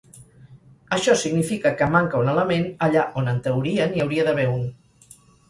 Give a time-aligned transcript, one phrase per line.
[0.95, 4.67] Això significa que manca un element allà on en teoria n'hi hauria d'haver un.